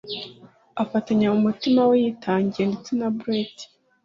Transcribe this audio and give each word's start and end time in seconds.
Afatanya 0.83 1.27
mu 1.33 1.39
mutima 1.47 1.81
we 1.89 1.95
yitangiye 2.03 2.65
ndetse 2.71 2.91
na 2.99 3.07
brute 3.17 3.63